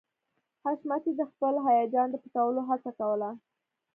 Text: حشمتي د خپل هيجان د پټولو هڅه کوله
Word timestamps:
حشمتي 0.63 1.11
د 1.19 1.21
خپل 1.31 1.53
هيجان 1.67 2.07
د 2.11 2.15
پټولو 2.23 2.61
هڅه 2.69 2.91
کوله 2.99 3.29